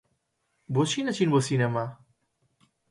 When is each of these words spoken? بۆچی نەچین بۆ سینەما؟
بۆچی 0.73 1.01
نەچین 1.05 1.29
بۆ 1.33 1.39
سینەما؟ 1.47 1.85